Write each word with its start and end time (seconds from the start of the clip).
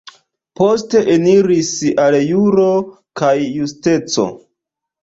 Poste 0.59 1.01
eniris 1.17 1.69
al 2.07 2.17
Juro 2.31 2.67
kaj 3.23 3.39
Justeco. 3.45 4.29